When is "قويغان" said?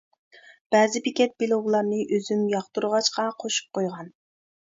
3.79-4.11